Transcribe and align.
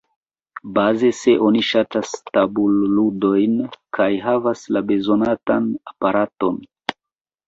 Baze, 0.77 1.09
se 1.17 1.33
oni 1.49 1.59
ŝatas 1.67 2.13
tabulludojn 2.37 3.59
kaj 3.97 4.07
havas 4.29 4.63
la 4.77 4.83
bezonatan 4.93 5.69
aparaton. 5.93 6.59